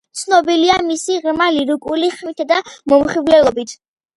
ცნობილია 0.19 0.77
მისი 0.87 1.17
ღრმა 1.25 1.49
ლირიკული 1.57 2.09
ხმითა 2.17 2.49
და 2.53 2.61
მომხიბვლელობით. 2.95 3.79